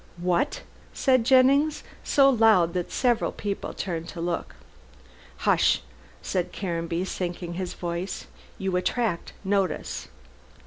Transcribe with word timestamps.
"What?" 0.17 0.63
said 0.93 1.25
Jennings, 1.25 1.83
so 2.03 2.27
loud 2.27 2.73
that 2.73 2.91
several 2.91 3.31
people 3.31 3.71
turned 3.71 4.07
to 4.09 4.19
look. 4.19 4.55
"Hush!" 5.45 5.83
said 6.23 6.51
Caranby, 6.51 7.05
sinking 7.05 7.53
his 7.53 7.75
voice, 7.75 8.25
"you 8.57 8.75
attract 8.77 9.33
notice. 9.43 10.07